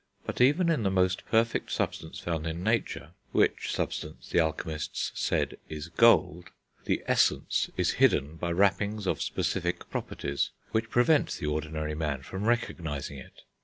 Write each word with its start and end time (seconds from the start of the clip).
But 0.25 0.41
even 0.41 0.71
in 0.71 0.81
the 0.81 0.89
most 0.89 1.27
perfect 1.27 1.71
substance 1.71 2.17
found 2.17 2.47
in 2.47 2.63
nature 2.63 3.11
which 3.33 3.71
substance, 3.71 4.29
the 4.29 4.39
alchemists 4.39 5.11
said, 5.13 5.57
is 5.69 5.89
gold 5.89 6.49
the 6.85 7.03
Essence 7.05 7.69
is 7.77 7.91
hidden 8.01 8.37
by 8.37 8.51
wrappings 8.51 9.05
of 9.05 9.21
specific 9.21 9.87
properties 9.91 10.49
which 10.71 10.89
prevent 10.89 11.33
the 11.33 11.45
ordinary 11.45 11.93
man 11.93 12.23
from 12.23 12.45
recognising 12.45 13.19
it. 13.19 13.43